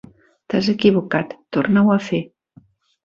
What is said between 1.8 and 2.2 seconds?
a